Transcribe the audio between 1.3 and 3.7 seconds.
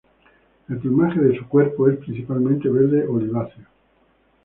su cuerpo es principalmente verde oliváceo.